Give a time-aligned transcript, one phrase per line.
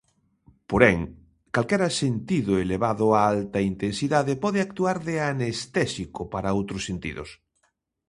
[0.69, 0.99] Porén,
[1.55, 7.29] calquera sentido elevado a alta intensidade pode actuar de anestésico para outros sentidos.